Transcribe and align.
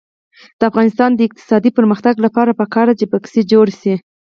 د 0.59 0.61
افغانستان 0.71 1.09
د 1.15 1.19
اقتصادي 1.27 1.69
پرمختګ 1.77 2.15
لپاره 2.25 2.57
پکار 2.61 2.85
ده 2.89 2.93
چې 2.99 3.05
بکسې 3.13 3.41
جوړې 3.51 3.73
شي. 3.81 3.95